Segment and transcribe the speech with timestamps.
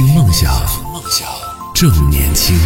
[0.00, 0.50] 听梦想，
[0.94, 1.28] 梦想
[1.74, 2.56] 正年轻。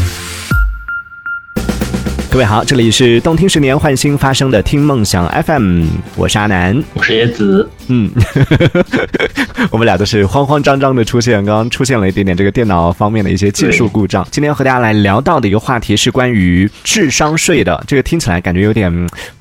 [2.30, 5.84] 各位好，这里是动听十年换新发生的听梦想 FM，
[6.14, 8.10] 我是阿南，我是叶子，嗯，
[9.70, 14.26] 我们俩都是慌慌张张的出现，刚刚出现了一点点这个电脑方面的一些技术故障。
[14.30, 18.90] 今天要和大家来聊到的一个话题是关于智商税的，这个听起来感觉有点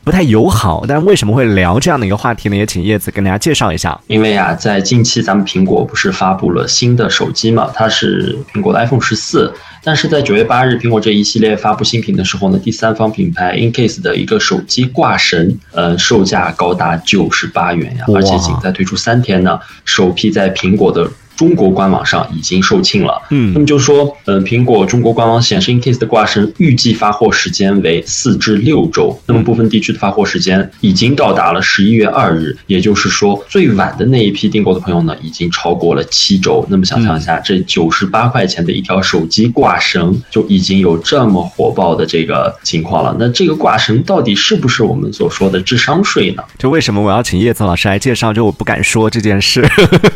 [0.03, 2.55] 不太友好，但是为什么会聊这样的一个话题呢？
[2.55, 3.99] 也请叶子跟大家介绍一下。
[4.07, 9.53] 因为啊，在近期咱们苹果不是发布了新的手机嘛，它是苹果的 iPhone 十四。
[9.85, 21.09] 但是在九月八日，苹果这一系列发布新品的时候呢，第三方品牌 Incase 的一个手机挂绳，呃，售价高达九十八元呀，而且仅在推出三天呢，首批在苹果的。
[21.35, 36.63] 中国官网上已经售罄了，嗯，那么就说，嗯，苹果中国官网显示，Incase 的挂绳预计发货时间为四至六周，那么部分地区的发货时间已经到达了十一月二日，也就是说，最晚的那一批订购的朋友呢，已经超过了七周。
[36.69, 46.43] 那么想象一下，这九十八块钱的一条手机挂绳就已经有这么火爆的这个情况了，那这个挂绳到底是不是我们所说的智商税呢？
[46.59, 48.31] 就为什么我要请叶子老师来介绍？
[48.31, 49.61] 就我不敢说这件事，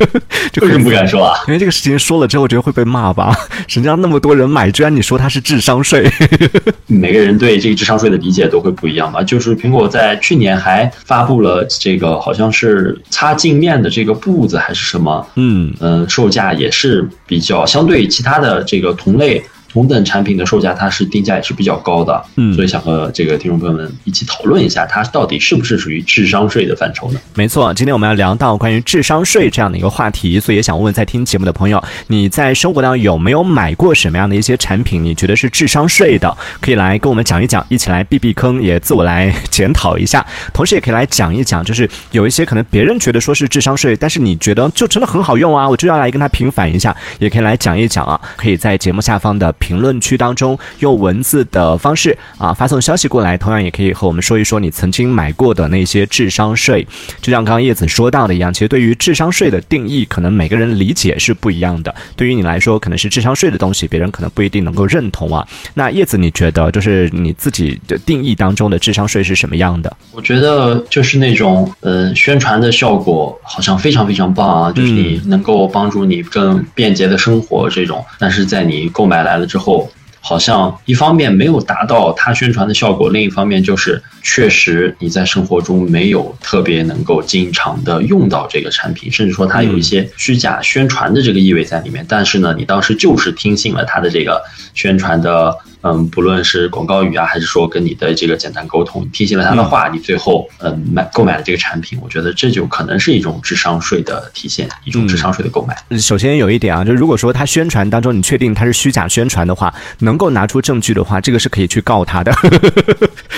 [0.61, 1.06] 为什么不敢？
[1.07, 3.35] 说啊，因为这个事情说了之后，我觉得会被骂吧。
[3.69, 6.09] 人家那么多人买，居然你说它是智商税？
[6.87, 9.21] 每个人对这个智商税的理解都会不一样吧。
[9.23, 15.27] 就是苹果在去年还发布了这个，好像是擦镜面的这个布子还是什么？
[15.35, 19.43] 嗯嗯，售价也是比较相对其他的这个同类。
[19.71, 27.19] 同等产品的售价，它是定价也是比较高的，嗯，所以想和这个听众朋友们一起讨论一下，它到底是不是属于智商税的范畴呢？
[27.35, 35.03] 没错，今天我们要聊到关于智商税这样的一个话题，所以也想问问在听节目的朋友，你在生活当中有没有买过什么样的一些产品？
[35.03, 40.25] 你觉得是智商税的，可以来跟我们讲一讲，一起来避避坑，也自我来检讨一下。
[40.53, 48.19] 同时也可以来讲一讲，就是有一些可能别人觉得说是智商税，但是你觉得就真的很好用啊，我就要来跟他平反一下，也可以来讲一讲啊。
[48.37, 49.53] 可以在节目下方的。
[49.67, 56.87] 评论区当中用文字的方式啊发送消息过来，同样也可以和我们说一说你曾经买过的那些智商税。
[57.21, 61.93] 就像刚刚叶子说到的一样，其实对于智商税的定义，可能每个人理解是不一样的。
[62.15, 65.45] 对于你来说，可能是智商税的东西，别人可能不一定能够认同啊。
[65.73, 69.93] 那叶子，你觉得就是你自己的定义当中的智商税是什么样的？
[70.13, 92.05] 我觉得就是那种呃宣传的效果好像非常非常棒啊，就是你能够帮助你更便捷的生活这种，但是在你购买来了之后，好像一方面没有达到他宣传的效果，另一方面就是确实你在生活中没有特别能够经常的用到这个产品，甚至说它有一些虚假宣传的这个意味在里面。
[92.09, 94.43] 但是呢，你当时就是听信了他的这个
[94.73, 95.57] 宣传的。
[95.83, 105.77] 嗯，不论是广告语啊，还是说跟你的这个简单沟通，听信了他的话，你最后嗯买购买了这个产品，我觉得这就可能是一种智商税的体现，一种智商税的购买。
[105.97, 112.33] 首先有一点啊，就如果说他宣传当中你确定他是虚假宣传的话，能够拿出证据的话，这个是可以去告他的，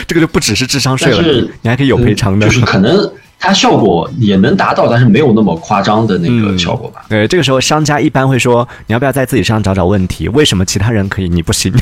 [0.09, 1.21] 这个就不只是智商税了，
[1.61, 3.09] 你还可以有赔偿的，就是可能。
[3.39, 7.05] 它效果也能达到，但是没有那么夸张的那个效果吧？
[7.07, 10.27] 对，这个时候商家一般会说：“你要不要在自己身上找找问题？
[10.29, 11.73] 为什么其他人可以，你不行？”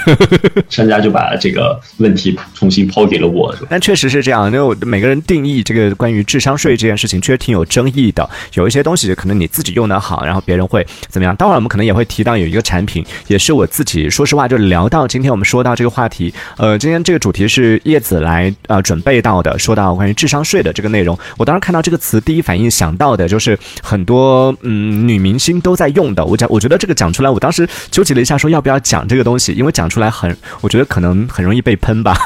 [0.69, 3.53] 商家就把这个问题重新抛给了我。
[3.69, 8.29] 但确实是这样，因为每个人定义这个关于智商税这件事情，确实挺有争议的。
[8.53, 11.35] 有一些东西可能你自己用的好，然后别人会怎么样？
[11.35, 16.31] 待会儿我们可能也会提到有一个产品，也是我自己说实话就聊到今天我们说到这个话题。
[16.57, 21.17] 呃，今天这个主题是叶子来呃准备到的，说到关于智商税的这个内容。
[21.37, 26.25] 我当时看到这个词，第一反应想到的就是很多嗯女明星都在用的。
[26.25, 32.17] 我讲，我觉得这个讲出来，我当时纠结了一下，说要不要讲这个东西，因为讲出来很，我觉得可能很容易被喷吧。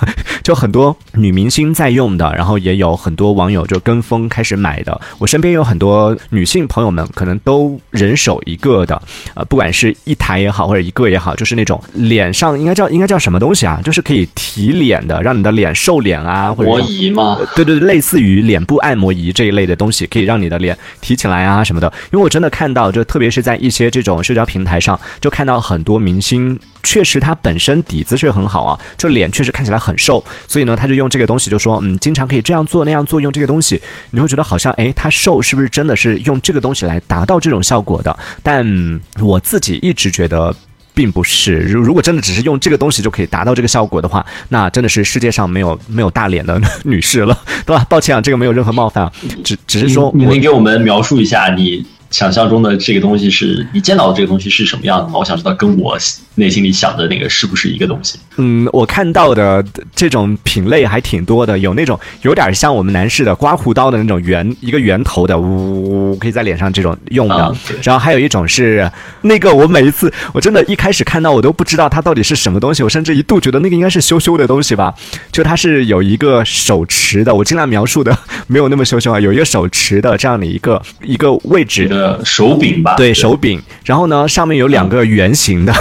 [0.41, 4.99] 就很多女明星在用的，然后也有很多网友就跟风开始买的。
[5.19, 8.99] 我身边有很多女性朋友们，可能都人手一个的，
[9.35, 13.79] 呃，不管是一台也好，或者一个也好，就是那种脸上应该叫应该叫什么东西啊？
[13.83, 17.37] 就是可以提脸的，让你的脸瘦脸啊，或者摩仪吗？
[17.55, 19.51] 对对，类似于脸部按摩仪这一。
[19.51, 33.81] 类的东西可以让你的脸提起来啊什么的，因为我真的看到，就特别是在一些这种社交平台上，就看到很多明星，确实他本身底子是很好啊，就脸确实看起来很瘦，所以呢，他就用这个东西就说，嗯，经常可以这样做那样做，用这个东西，
[34.11, 38.17] 你会觉得好像，哎，他瘦是不是真的是用这个东西来达到这种效果的？
[38.41, 40.55] 但我自己一直觉得。
[40.93, 47.85] 并不是，如如果真的只是用这个东西就可以达到这个效果的话，那真的是世界上没有没有大脸的女士了，对吧？
[47.89, 49.11] 抱歉啊，这个没有任何冒犯，
[49.43, 55.13] 只只是说，你能给我们描述一下你想象中的这个东西是你见到的这个东西是什么样的吗？
[55.15, 55.97] 我想知道跟我
[56.35, 58.19] 内心里想的那个是不是一个东西。
[58.37, 59.63] 嗯，我看到的
[59.95, 67.35] 这种品类还挺多的，有那种有点像我们男士的刮胡刀的那种圆一个圆头的，呜，可以在脸上这种用的。
[67.35, 68.89] 啊然后还有一种是
[69.21, 74.93] 那个，我每一次我真的一开始看到我都不知道它到底是什么东西，我甚至一度觉得那个应该是羞羞的东西吧。
[75.31, 78.17] 就它是有一个手持的，我尽量描述的
[78.47, 82.00] 没有那么羞羞啊，有一个手持的这样的一个一个位置这。
[82.01, 85.73] 个手柄吧，对手柄，然后呢，上面有两个圆形的，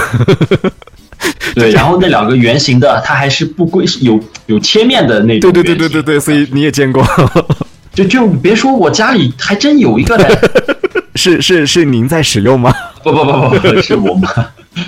[1.55, 5.63] 对，然后那两个圆形的，它还是不规，有有切面的那种对。
[5.63, 7.03] 对对对对对，所以你也见过，
[7.93, 10.27] 就就别说我家里还真有一个嘞，
[11.17, 12.73] 是是是您在使用吗？
[13.03, 14.29] 不不不不，是我妈，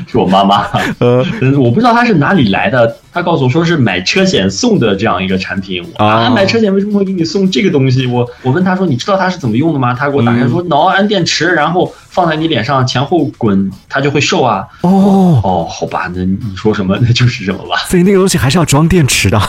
[0.06, 0.66] 是我妈妈。
[1.00, 5.82] 呃，嗯，我不知道她是哪里来的，他告诉我说是买车险送的这样一个产品。
[5.96, 8.06] 我啊，哦买车险为什么会给你送这个东西？
[8.06, 9.94] 我我问他说，你知道它是怎么用的吗？
[9.94, 14.66] 他给我打开说，挠，安电池，然后放在你脸上前后滚，它就会瘦啊。
[14.82, 17.78] 哦，哦，好吧，那你说什么那就是什么吧。
[17.88, 19.40] 所以那个东西还是要装电池的。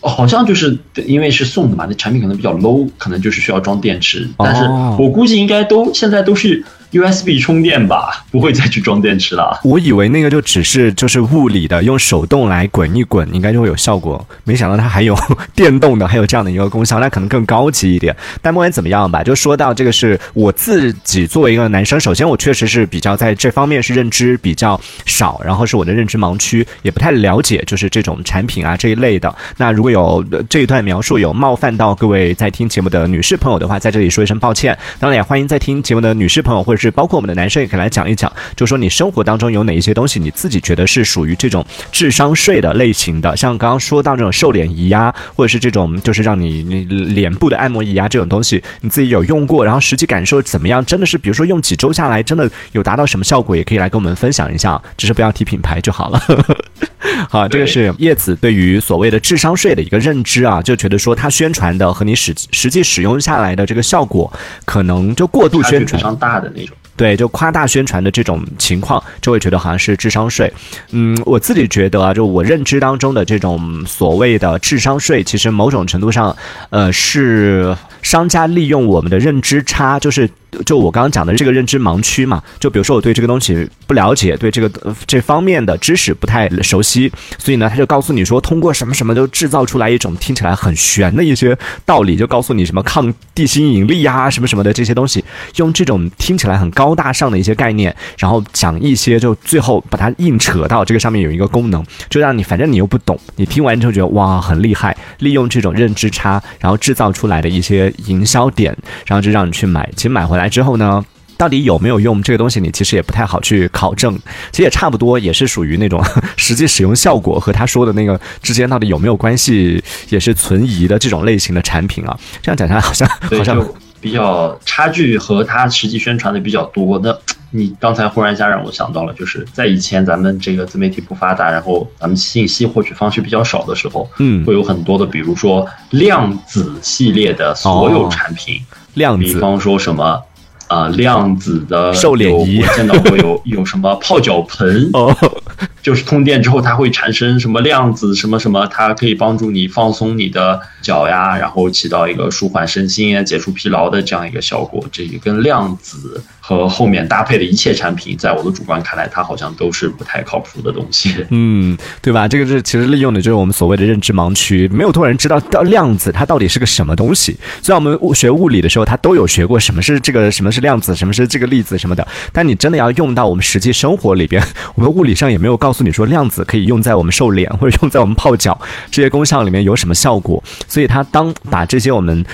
[0.00, 4.28] 哦，好像就是对因为是送的嘛，那产品可能比较 low，可能就是需要装电池。
[4.38, 9.60] 但是哦我估计应该都现在都是 USB 充电吧，不会再去装电池了。
[9.62, 14.26] 我以为那个就只是就是物理的，用手动来滚一滚，应该就会有效果。
[14.44, 15.16] 没想到它还有
[15.54, 18.14] 电动的，还有这样的一个功效，那可能更高级一点。
[18.40, 29.34] 但不管怎么样吧，就说到这个是我自己作为一个男生，首先我确实是比较在这方面是认知比较少，然后是我的认知盲区，也不太了解就是这种产品啊这一类的。
[29.58, 34.76] 那如果有这一段描述有冒犯到各位在听节目的女士朋友的话，在这里说一声抱歉。
[34.98, 50.84] 当然也欢迎在听节目的女士朋友，或者是包括我们的男生，也可以来讲一讲，就说你生活当中有哪一些东西你自己觉得是属于这种智商税的类型的，像刚刚说到这种瘦脸仪呀，或者是这种就是让你你脸部的按摩仪啊这种东西，你自己有用过，然后实际感受怎么样？
[50.84, 56.20] 真的是比如说用几周下来，真的有达到什么效果，也可以来跟我们分享一下，只是不要提品牌就好了。
[57.30, 64.32] 好，这个是叶子对于所谓的智商税的一个认知啊，就觉得说他宣传的和你实实际使用下来的这个效果，
[64.64, 66.76] 可能就过度宣传，大的那种。
[66.96, 70.52] 对，就夸大宣传的这种情况，就会觉得好像是智商税。
[70.90, 76.36] 嗯，我自己觉得啊，就我认知当中的这种所谓的智商税，其实某种程度上，
[76.70, 80.28] 呃，是商家利用我们的认知差，就是
[80.64, 82.42] 就我刚刚讲的这个认知盲区嘛。
[82.58, 95.24] 就比如说我对这个东西不了解，对这个、这方面的知识不太熟悉，所以呢，他就告诉你说，通过什么什么都制造出来一种听起来很玄的一些道理，就告诉你什么抗地心引力呀、什么什么的这些东西，
[95.56, 108.76] 用这种听起来很高大上的一些概念，然后讲一些，就最后把它硬扯到这个上面有一个功能，就让你反正你又不懂，你听完之后觉得哇很厉害，利用这种认知差，然后制造出来的一些营销点，
[109.06, 109.88] 然后就让你去买。
[109.96, 111.04] 其实买回来之后呢。
[111.38, 114.12] 到底有没有用这个东西，你其实也不太好去考证。
[114.50, 116.02] 其实也差不多，也是属于那种
[116.36, 122.18] 实际使用效果和他说的那个之间到底有没有关系，也是存疑的这种类型的产品啊。
[122.42, 126.98] 这样讲下来好像，好像就比较差距和它实际宣传的比较多。
[127.02, 127.16] 那
[127.50, 138.60] 你刚才忽然一下让我想到了，就是在以前咱们这个自媒体不发达，然后咱们信息获取方式比较少的时候，嗯会有很多的，比如说量子系列的所有产品，
[138.94, 140.22] 量子比方说什么。
[140.68, 145.14] 啊、量子的瘦脸仪我见到过有有什么泡脚盆，哦，
[145.82, 154.84] 就是通电之后它会产生什么量子什么什么，它可以帮助你放松你的脚呀，然后起到一个舒缓身心啊、解除疲劳的这样一个效果。
[154.92, 161.14] 这个跟量子和后面搭配的一切产品，在我的主观看来，它好像都是不太靠谱的东西。
[161.30, 162.28] 嗯，对吧？
[162.28, 167.36] 这个是其实利用的就是我们所谓的认知盲区，没有多少人知道到量子它到底是个什么东西。
[167.62, 174.42] 虽然我们物学物理的时候，它都有学过什么是这个，什么是量子，什么是这个粒子什么的，但你真的要用到我们实际生活里边，
[174.74, 178.58] 我们物理上也没有告诉你说量子可以用在我们瘦脸或者用在我们泡脚
[178.90, 180.42] 这些功效里面有什么效果。
[180.66, 182.24] 所以它当把这些我们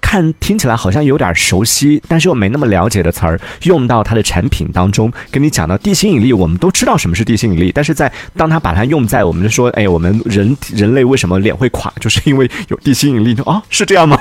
[0.00, 14.18] 看听起来好像有点熟悉，但是又没那么了解的词儿用到它的产品当中，跟你讲到地心引力，我们都知道什么是地心引力，但是在当它把它用在我们就说，哎，我们人人类为什么脸会垮，就是因为有地心引力，就啊是这样吗？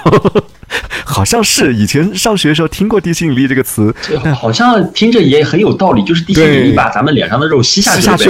[1.12, 8.30] 好像是以前上学的时候听过地心引力这个词，这好像听着也很有道理，就是地心引力把咱们脸上的肉吸下去吸下去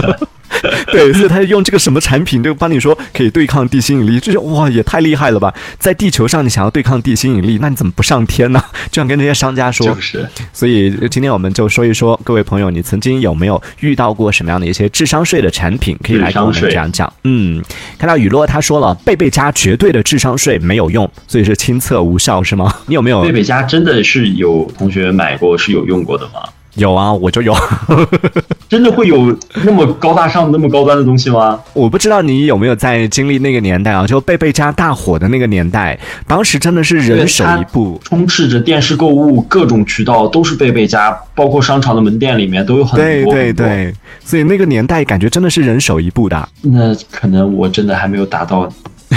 [0.00, 0.18] 了。
[0.92, 5.52] 对，所以他用这个什么产品就帮你说可以对抗地心引力，就是哇，也太厉害了吧！
[5.78, 8.62] 在地球上你想要对抗地心引力，那你怎么不上天呢？
[8.90, 9.86] 就想跟这些商家说。
[9.86, 17.12] 就是，所以今天我们就说一说，各位朋友，你曾经有没有遇到过什么样的一些智商税的产品，可以来跟我们这样讲？
[17.24, 17.62] 嗯，
[17.98, 22.74] 看到雨落他说了，贝贝家绝对的智商税没有用，所以是亲测无效是吗？
[22.86, 23.22] 你有没有？
[23.22, 26.40] 贝贝家真的是有同学买过，是有用过的吗？
[26.74, 27.54] 有啊，我就有。
[28.68, 31.58] 真的会有那么高大上、那么高端的东西吗？
[31.72, 43.04] 我不知道你有没有在经历那个年代啊，就贝贝家大火的那个年代，当时真的是人手一部，充斥着电视购物，各种渠道都是贝贝家，包括商场的门店里面都有很多。
[43.04, 43.94] 对对对，
[44.24, 46.48] 所以那个年代感觉真的是人手一部的。
[46.62, 48.68] 那可能我真的还没有达到。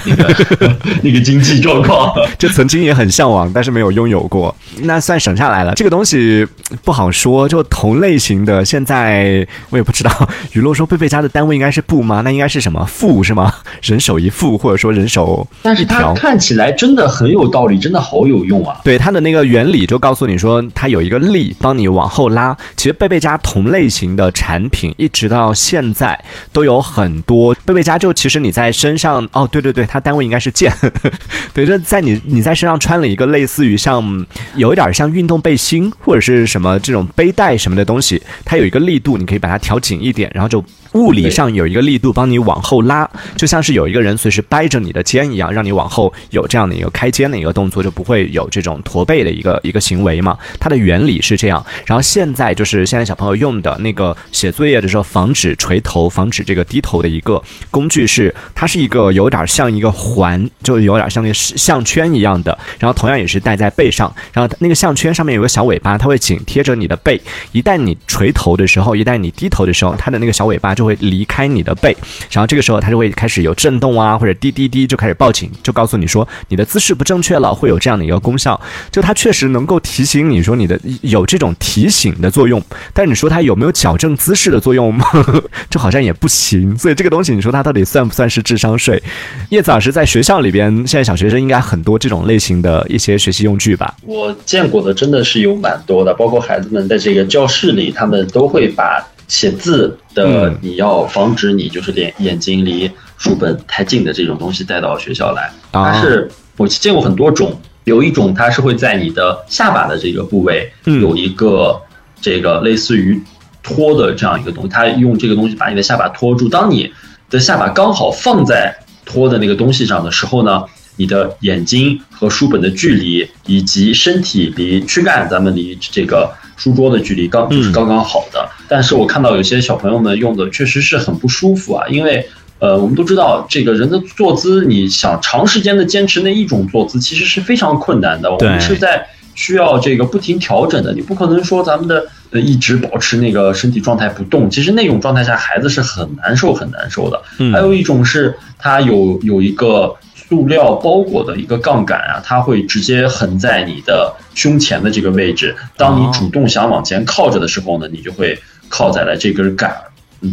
[0.06, 5.74] 那 个那个经济状况， 就曾经也很向往，但是没有拥有过，那算省下来了。
[5.76, 6.46] 这个东西
[6.84, 10.30] 不好说，就同类型的，现在我也不知道。
[10.54, 12.22] 雨落说贝贝家的单位应该是布吗？
[12.24, 13.54] 那应该是什么副是吗？
[13.82, 18.80] 人手一副，或者说人手，但是它看起来真的很有道理，真的好有用啊。
[18.84, 22.56] 对它的那个原理，就告诉你说，它有一个力帮你往后拉。
[22.76, 26.20] 其实贝贝家同类型的产品，一直到现在
[26.52, 27.56] 都有很多。
[27.66, 29.86] 贝贝家就其实你在身上，哦，对对对。
[29.90, 30.72] 它单位应该是剑，
[31.54, 40.64] 对，就在你你在身上穿了一个类似于像有一点像运动背心或者是什么这种背带什么的东西，它有一个力度，你可以把它调紧一点，然后就。
[40.94, 50.38] 物理上有一个力度帮你往后拉，就像是有一个人随时掰着你的肩一样，让你往后有这样的一个开肩的一个动作，就不会有这种驼背的一个一个行为嘛。
[50.60, 51.64] 它的原理是这样。
[51.86, 62.58] 然后现在就是现在小朋友用的那个写作业的时候防止垂头、防止这个低头的一个工具是，它是一个有点像一个环，就有点像那个项圈一样的。
[62.80, 67.22] 然后同样也是戴在背上，然后那个项圈上面有个小尾巴，它会紧贴着你的背。
[67.52, 70.74] 一旦你垂头的时候，一旦你低头的时候，它的那个小尾巴。
[70.80, 71.94] 就会离开你的背，
[72.32, 78.58] 然后这个时候它就会开始有震动啊，或者滴滴滴就开始报警，就告诉你说你的姿势不正确了，会有这样的一个功效。
[78.90, 85.06] 就它确实能够提醒你说你的有这种提醒的作用，但你说它有没有矫正姿势的作用吗？
[85.70, 86.78] 这好像也不行。
[86.78, 89.04] 所以这个东西你说它到底算不算是智商税？
[89.50, 93.94] 叶子老师在学校里边，现在小学生应该很多这种类型的一些学习用具吧？
[94.06, 99.06] 我见过的真的是有蛮多的，包括孩子们在这个教室里，他们都会把。
[99.30, 105.50] 写字的，你要防止你就是眼眼睛离书本太近的这种东西带到学校来。
[105.72, 111.80] 它是我见过很多种，有一种它是会在你的下巴的这个部位有一个
[112.20, 113.22] 这个类似于
[113.62, 116.50] 托的这样一个东西，它用这个东西把你的下巴托住。
[116.50, 116.92] 当你
[117.30, 120.64] 的下巴刚好放在托的那个东西上的时候呢，
[120.96, 126.34] 你的眼睛和书本的距离以及身体离躯干，咱们离这个。
[126.60, 132.28] 书桌的距离刚就是刚刚好的，但是我看到有些小朋友们用的确实是很不舒服啊，因为，
[132.60, 138.30] 呃，我们都知道这个人的坐姿，你想长时间的坚持那一种坐姿，其实是非常困难的。
[138.30, 147.22] 我们是在需要这个不停调整的，你不可能说咱们的呃一直保持那个身体状态不动，其实那种状态下孩子是很难受很难受的。
[147.54, 149.96] 还有一种是他有有一个。
[150.30, 155.56] 塑料包裹的一个杠杆啊，它会直接横在你的胸前的这个位置。
[155.76, 159.82] 当你主动想往前靠着的时候呢，你就会靠在了这根杆儿，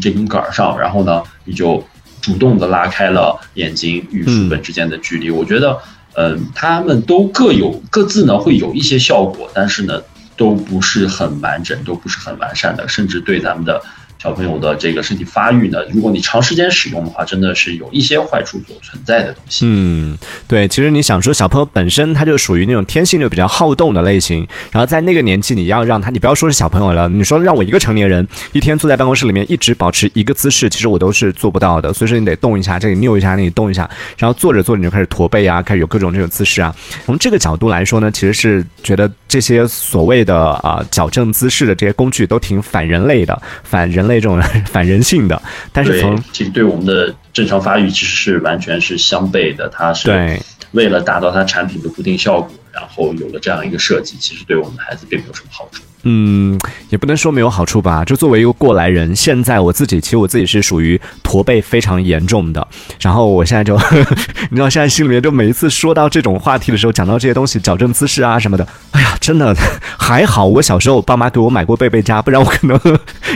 [0.02, 1.82] 这根杆儿上，然后呢，你就
[2.20, 5.30] 主动的拉开了眼睛与书本之间的距离。
[5.30, 5.78] 我觉得，
[6.14, 10.02] 嗯，他们都各有各自呢会有一些效果，但是呢，
[10.36, 13.82] 都不是很完整，都不是很完善的，甚至对咱们的。
[14.18, 19.66] 小朋友的这个身体发育呢，如果你长时间使用的话，真的是有一些坏处所存在的东西。
[19.66, 20.16] 嗯，
[20.48, 31.92] 对，其实你想说，小朋友本身他就属于那种天性就比较好动的类型，然后在那个年纪，你要让他，你不要说是小朋友了，你说让我一个成年人一天坐在办公室里面一直保持一个姿势，其实我都是做不到的。
[31.92, 36.74] 所以说你得动一下，这里扭一下，那里动一下，然后坐着坐着你就开始驼背啊，开始有各种这种姿势啊。
[37.04, 44.16] 从这个角度来说呢，其实是觉得这些所谓的啊矫正姿势的这些工具都挺反人类的，反人类。
[44.16, 44.40] 这种
[44.72, 49.68] 反人性的，但是从其实对我们的正常发育其实是完全是相悖的。
[49.68, 50.40] 它是
[50.72, 55.82] 为了达到它产品的固定效果，然后有了这样一个设计，其实对我们的孩子并没有什么好处。
[56.08, 56.56] 嗯，
[56.88, 58.04] 也不能说没有好处吧。
[58.04, 62.64] 就作为一个过来人，现在我自己其实我自己是属于驼背非常严重的。
[63.00, 63.76] 然后我现在就，
[64.48, 69.52] 你知道，现在心里面就每一次说到这种话题的时候，讲到这些东西，矫正姿势啊什么的，哎呀，真的
[69.98, 72.80] 还好，我小时候我爸妈给我买过贝贝佳，不然我可能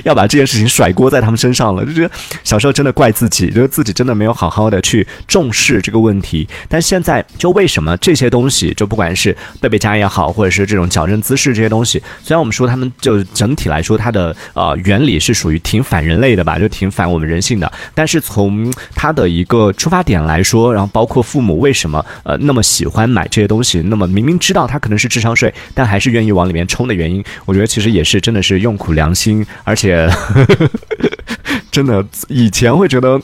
[0.04, 2.10] 要把这件事情甩锅在他们身上了，就觉得
[2.44, 6.48] 小时候真的怪自己，就是自己真的没有好好的去重视这个问题。
[6.68, 30.06] 但现在就为什么这些东西，就不管是贝贝佳也好，或者是这种矫正姿势这些东西，虽然我们说说他们就整体来说它的呃原理是属于挺反人类的吧，就挺反我们人性的，但是从它的一个出发点来说，然后包括父母为什么呃那么喜欢买这些东西，那么明明知道它可能是智商税，但还是愿意往里面冲的原因，我觉得其实也是真的是用苦良心，而且
[31.70, 33.20] 真的以前会觉得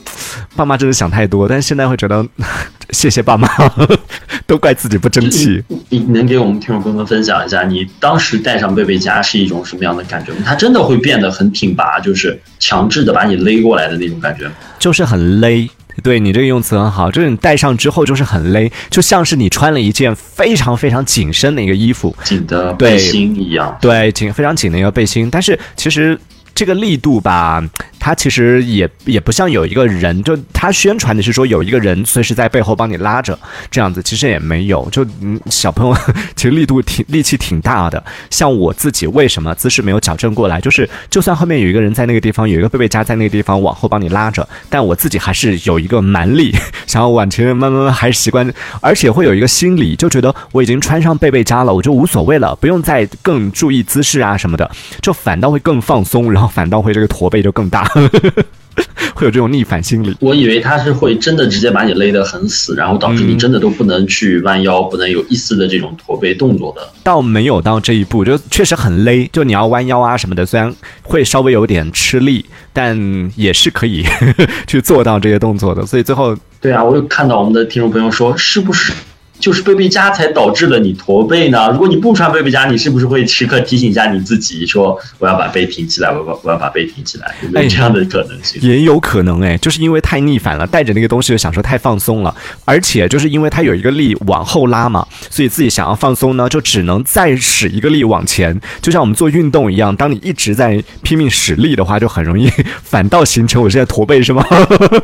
[0.55, 2.25] 爸妈真的想太多，但是现在会觉得
[2.91, 3.47] 谢谢爸妈，
[4.47, 5.61] 都怪自己不争气。
[5.89, 10.39] 你能给我们听众朋友们分享一下，你当时戴上贝贝佳是一种什么样的感觉吗？
[10.45, 14.51] 它真的会变得很挺拔，就是强制的把你勒过来的那种感觉吗？
[14.79, 15.69] 就是很勒。
[16.03, 23.75] 对你这个用词很好，就是你戴上之后就是很勒，就像是你穿了一件非常非常紧身的一个衣服，紧的背心一样。
[23.81, 26.15] 对，紧非常紧的一个背心，但是其实
[26.53, 27.63] 这个力度吧。
[28.07, 33.37] 他其实也也不像有一个人，就他宣传的是说有一个人随时在背后帮你拉着，
[33.69, 34.87] 这样子其实也没有。
[34.89, 35.93] 就嗯，小朋友
[36.33, 38.01] 其实力度挺力气挺大的。
[38.29, 46.55] 像我自己为什么姿势没有矫正过来，就是就算后面有一个人在那个地方，有一个贝贝佳在那个地方往后帮你拉着，但我自己还是有一个蛮力，
[46.87, 48.49] 想要往前慢慢慢还是习惯，
[48.79, 54.71] 而且会有一个心理，就觉得我已经穿上贝贝佳了，我就无所谓了，不用再更注意姿势啊什么的，
[55.01, 57.85] 就反倒会更放松，然后反倒会这个驼背就更大。
[59.15, 60.15] 会有这种逆反心理。
[60.19, 66.87] 我以为他是会真的直接把你勒得很死，然后导致你真的都不能去弯腰，不能有一丝的这种驼背动作的。
[67.03, 74.05] 倒没有到这一步，就确实很勒，就你要弯腰啊什么的，虽然会稍微有点吃力，但也是可以
[74.67, 75.83] 去做到这些动作的。
[75.85, 78.93] 所以最后，对啊，我有看到我们的听众朋友说，是不是？
[79.39, 81.69] 就是贝贝佳才导致了你驼背呢。
[81.71, 87.35] 如果你不穿贝贝佳，你是不是会时刻提醒一下你自己，说我要把背挺起来，我要我要把背挺起来？
[87.43, 88.61] 有没有这样的可能性？
[88.61, 102.51] 也有可能哎，就是因为太逆反了，带着那个东西就想说太放松了，而且就是因为它有一个力往后拉嘛，所以自己想要放松呢，就只能再使一个力往前，就像我们做运动一样，当你一直在拼命使力的话，就很容易
[102.83, 104.43] 反倒形成我现在驼背是吗？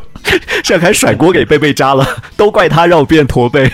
[0.64, 3.70] 现在开始甩锅给贝贝佳了，都怪他让我变驼背。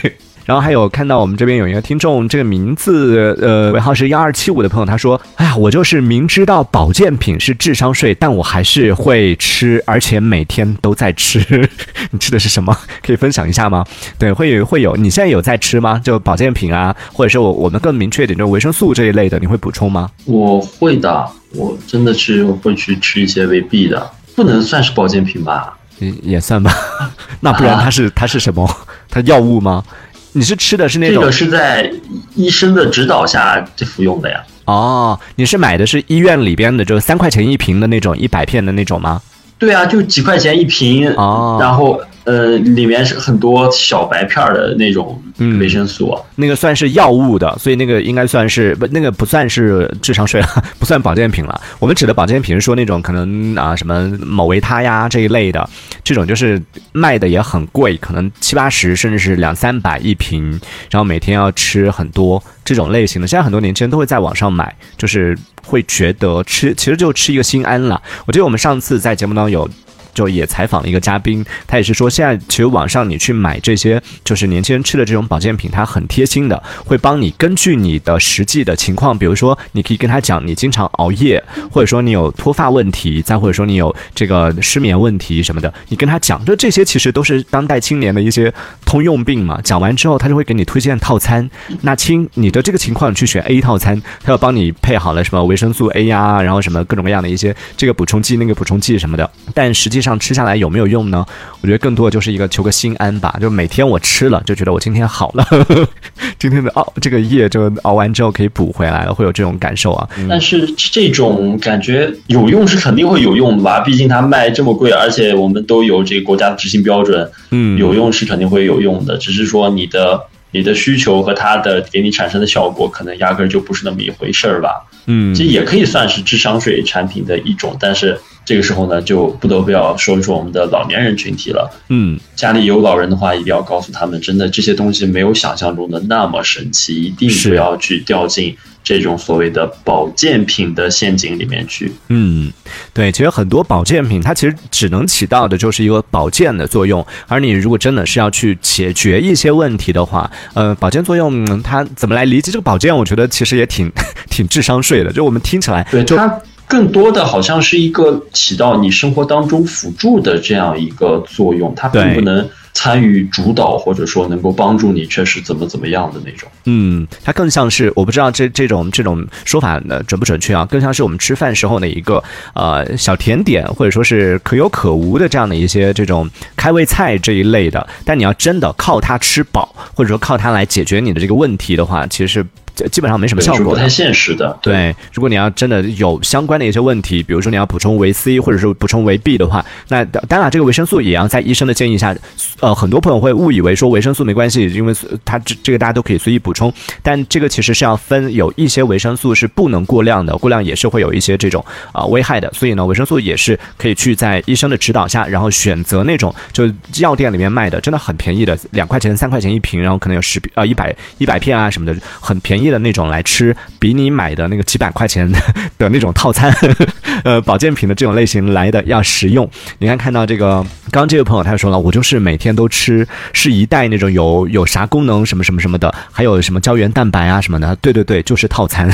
[0.49, 11.69] 然后还有看到我们这边有一个听众，这个名字呃尾号是幺二七五的朋友，他说：“哎呀，我就是明知道保健品是智商税，但我还是会吃，而且每天都在吃。
[12.09, 12.75] 你吃的是什么？
[13.05, 13.85] 可以分享一下吗？
[14.17, 14.95] 对，会有会有。
[14.95, 16.01] 你现在有在吃吗？
[16.03, 20.09] 就保健品啊，或者是我我们更明确一点，就是维生素这一类的，你会补充吗？
[20.25, 25.77] 我会的，我真的是会去吃一些维 B 的，不能算是保健品吧？
[25.99, 26.73] 也也算吧。
[27.39, 28.67] 那不然它是它是什么？
[29.11, 29.83] 它药物吗？”
[30.33, 31.21] 你是吃的是那种？
[31.21, 31.91] 这个是在
[32.35, 34.41] 医生的指导下服用的呀。
[34.65, 39.21] 哦，你是买的是医院里边的，就是三块钱一瓶的那种一百片的那种吗？
[39.57, 41.11] 对啊，就几块钱一瓶。
[41.15, 41.99] 哦，然后。
[42.29, 45.19] 呃，里面是很多小白片的那种
[45.59, 51.59] 维生素，那个算是药物的，所以那个应该算是不，那个不算是智商税了， 不算保健品了。
[51.79, 55.67] 我们指的保健品是说那种可能啊什么某维他呀这一类的，
[56.03, 56.61] 这种就是
[56.91, 60.51] 卖的也很贵，可能七八十甚至是两三百一瓶，
[60.91, 63.27] 然后每天要吃很多这种类型的。
[63.27, 67.99] 现在很多年轻人都会在网上买，就是会觉得吃其实就吃一个心安了。
[68.27, 69.67] 我记得我们上次在节目当中有。
[70.13, 81.41] 就也采访了一个嘉宾，他也是说，现在其实网上你去买这些，就是年轻人吃的这种保健品，它很贴心的，会帮你根据你的实际的情况，比如说你可以跟他讲你经常熬夜，
[81.71, 88.51] 或者说你有脱发问题，再或者说你有这个失眠问题什么的，你跟他讲，就这些其实都是当代青年的一些
[88.85, 89.61] 通用病嘛。
[89.63, 91.47] 讲完之后，他就会给你推荐套餐。
[91.81, 99.98] 那亲，你的这个情况你去选 A 套餐，他要帮你配好了什么维生素 A 呀，然后什么各种各样的一些这个补充剂、那个补充剂什么的，但实际。
[100.01, 101.25] 上吃下来有没有用呢？
[101.61, 103.35] 我觉得更多的就是一个求个心安吧。
[103.41, 105.45] 就每天我吃了，就觉得我今天好了，
[106.39, 110.09] 今天的熬这个夜就熬完之后可以补回来了，会有这种感受啊。
[110.29, 113.79] 但是这种感觉有用是肯定会有用的吧？
[113.81, 117.29] 毕竟它卖这么贵，而且我们都有这个国家的执行标准。
[117.51, 124.85] 嗯，有用是肯定会有用的，只是说你的你的需求和它的给你产生的效果，可能压根儿就不是那么一回事儿吧。
[125.07, 128.19] 嗯，这也可以算是智商税产品的一种，但是。
[128.49, 131.69] 这个时候呢，就不得不要说一说我们的老年人群体了。
[131.89, 141.93] 嗯，家里有老人的话，一定要告诉他们，真的这些东西没有想象中的那么神奇，一定不要去掉进这种所谓的保健品的陷阱里面去。
[142.07, 142.51] 嗯，
[142.91, 152.97] 对，其实很多保健品它其实只能起到的就是一个保健的作用，而你如果真的是要去解决一些问题的话，呃，保健作用它怎么来理解这个保健？
[152.97, 153.91] 我觉得其实也挺
[154.27, 156.41] 挺智商税的，就我们听起来，对它。
[156.69, 162.47] 更多的好像是一个起到你生活当中辅助的这样一个作用，它并不能。
[162.71, 166.47] 参与主导，或者说能够帮助你，确实怎么怎么样的那种。
[166.65, 170.63] 嗯，它更像是我不知道这这种这种说法呢准不准确啊？
[170.65, 177.85] 更像是我们吃饭时候的一个呃小甜点，或者说是可有可无的这样的一些这种开胃菜这一类的。
[178.05, 182.45] 但你要真的靠它吃饱，或者说靠它来解决你的这个问题的话，其实是。
[182.91, 184.57] 基本上没什么效果，不太现实的。
[184.61, 192.15] 对，如果你要真的有相关的一些问题，比如说你要补充维 C 或者是补充维 B 的话，那当然这个维生素也要在医生的建议下。
[192.59, 202.51] 呃，很多朋友会误以为说维生素没关系，因为它这这个大家都可以随意补充，但这个其实是要分，有一些维生素是不能过量的，过量也是会有一些这种啊危害的。
[202.53, 212.58] 所以呢，维生素也是可以去在医生的指导下，然后选择那种就药店里面卖的真的很便宜的，两块钱、三块钱一瓶，然后可能有十呃一百一百片啊什么的，很便宜。
[212.67, 215.31] 的那种来吃，比你买的那个几百块钱
[215.77, 216.51] 的那种套餐，
[217.23, 219.47] 呃，保健品的这种类型来的要实用。
[219.77, 227.75] 你看，看到这个，刚刚这位朋友他就说了，我就是每天都吃，是一袋那种有有啥功能什么什么什么的，还有什么胶原蛋白啊什么的。
[227.77, 228.89] 对对对，就是套餐。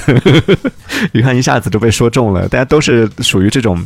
[1.13, 3.81] 你看一下子就被说中了，大家都是属于这种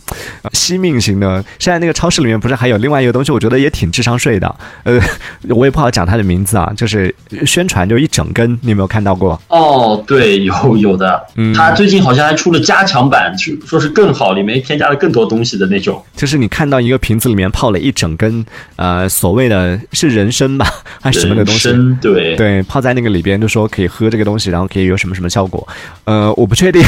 [0.53, 1.43] 惜命型的。
[1.59, 4.55] 现在那个超市里面不是还有另外一个东西，我觉得也挺智商税的。
[4.83, 4.99] 呃，
[5.49, 7.13] 我也不好讲它的名字啊，就是
[7.45, 9.39] 宣传就一整根，你有没有看到过？
[9.47, 9.68] 哦。
[9.69, 13.31] 哦，对，有有的，嗯他最近好像还出了加强版，
[13.67, 16.03] 说是更好，里面添加了更多东西的那种。
[16.15, 18.43] 就是你看到一个瓶子里面泡了一整根，
[18.77, 20.67] 呃，所谓的是人参吧，
[21.01, 21.69] 还是什么的东西？
[22.01, 25.67] 对对，泡在那个里边，就说可以喝这个东西，然后可以有什么什么效果？
[26.05, 26.81] 呃，我不确定，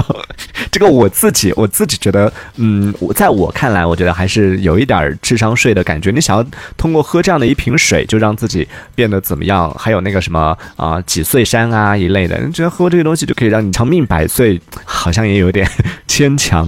[0.72, 6.10] 这个我自己我自己觉得，嗯，我在我看来，我觉得还是有一点智商税的感觉。
[6.10, 6.44] 你想要
[6.76, 9.70] 通过喝这样的一瓶水，就让自己变得怎么样？
[9.78, 12.26] 还有那个什么啊，几岁山啊一类。
[12.26, 15.68] 的，觉得喝这个东西就可以让你长命百岁，好像也有点
[16.08, 16.66] 牵强。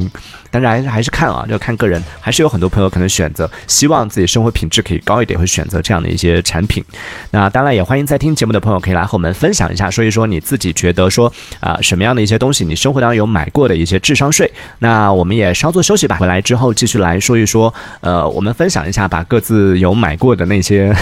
[0.48, 6.82] 但是还是还是看啊，就看个人，还是有很多朋友可能选择希望自己生活品质可以高一点，会选择这样的一些产品。
[7.30, 11.30] 那当然也欢迎在听节目的朋友可以来和我们分享一下，说一说你自己觉得说
[11.60, 14.50] 啊什么样的一些东西你生活当中有买过的一些智商税。
[14.78, 20.94] 那我们也稍作休息吧，回来之后继续来说一说，呃，我们分享一下把各自有买过的那些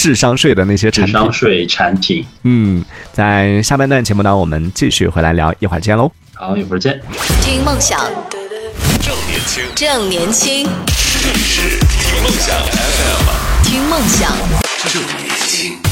[0.00, 1.12] 智商税的那些产品。
[1.12, 2.24] 智商税产品。
[2.44, 2.82] 嗯，
[3.12, 6.10] 在下半段节目呢，我们继续回来聊，一会儿见喽。
[6.32, 6.98] 好，一会儿见。
[7.42, 8.00] 听梦想。
[9.04, 10.66] 正年轻，正年轻，
[11.22, 14.32] 这里是听梦想 FM，听梦想，
[14.88, 15.89] 正年轻。